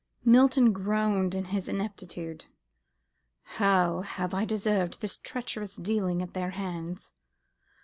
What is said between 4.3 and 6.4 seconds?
I deserved this treacherous dealing at